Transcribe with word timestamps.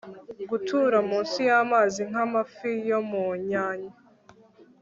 gutura 0.49 0.97
munsi 1.09 1.39
y'amazi 1.49 2.01
nka 2.09 2.23
mafi 2.33 2.71
yomunyanya 2.89 3.93